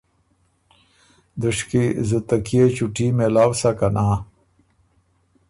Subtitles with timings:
[1.41, 4.07] دُشکی زُته کيې چُوټي مېلاؤ سۀ که نا۔